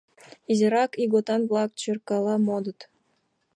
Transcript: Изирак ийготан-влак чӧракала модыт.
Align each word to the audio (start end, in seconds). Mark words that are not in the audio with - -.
Изирак 0.51 0.91
ийготан-влак 1.03 1.69
чӧракала 1.79 2.35
модыт. 2.47 2.79